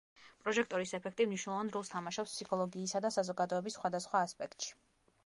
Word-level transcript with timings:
პროჟექტორის 0.43 0.93
ეფექტი 0.97 1.27
მნიშვნელოვან 1.27 1.69
როლს 1.75 1.91
თამაშობს 1.93 2.33
ფსიქოლოგიისა 2.37 3.03
და 3.07 3.13
საზოგადოების 3.19 3.79
სხვადასხვა 3.81 4.23
ასპექტში. 4.31 4.73